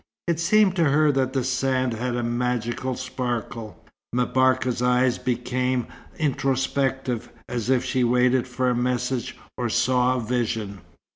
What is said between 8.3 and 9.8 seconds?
for a message, or